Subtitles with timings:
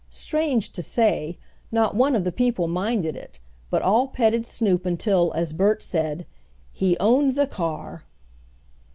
[0.09, 1.37] Strange to say,
[1.71, 6.25] not one of the people minded it, but all petted Snoop until, as Bert said,
[6.73, 8.05] "He owned the car."